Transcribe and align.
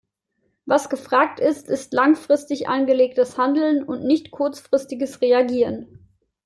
Was 0.65 0.89
gefragt 0.89 1.39
ist, 1.39 1.69
ist 1.69 1.93
langfristig 1.93 2.67
angelegtes 2.67 3.37
Handeln 3.37 3.83
und 3.83 4.03
nicht 4.03 4.31
kurzfristiges 4.31 5.21
Reagieren. 5.21 6.07